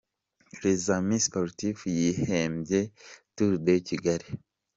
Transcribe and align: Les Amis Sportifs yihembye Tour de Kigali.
Les 0.63 0.83
Amis 0.97 1.25
Sportifs 1.27 1.85
yihembye 1.95 2.81
Tour 3.35 3.53
de 3.65 3.75
Kigali. 3.87 4.29